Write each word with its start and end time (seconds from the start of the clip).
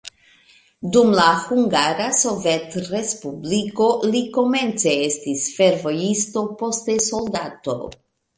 Dum 0.93 1.11
la 1.17 1.25
Hungara 1.41 2.07
Sovetrespubliko 2.19 3.91
li 4.13 4.23
komence 4.39 4.95
estis 5.11 5.45
fervojisto, 5.59 6.45
poste 6.65 6.99
soldato. 7.11 7.79